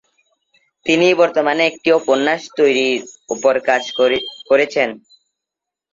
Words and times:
তিনি 0.85 1.07
বর্তমানে 1.13 1.63
একটি 1.67 1.89
উপন্যাস 1.99 2.41
ত্রয়ীর 2.55 3.01
উপর 3.29 3.53
কাজ 3.67 3.83
করছেন। 4.49 4.89